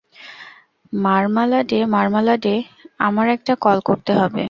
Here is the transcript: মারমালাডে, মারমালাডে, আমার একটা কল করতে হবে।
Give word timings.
মারমালাডে, 0.93 1.85
মারমালাডে, 1.85 2.55
আমার 2.99 3.27
একটা 3.29 3.53
কল 3.55 3.77
করতে 3.79 4.11
হবে। 4.13 4.39